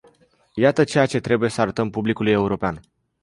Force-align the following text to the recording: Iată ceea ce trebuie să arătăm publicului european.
Iată 0.53 0.83
ceea 0.83 1.05
ce 1.05 1.19
trebuie 1.19 1.49
să 1.49 1.61
arătăm 1.61 1.89
publicului 1.89 2.31
european. 2.31 2.79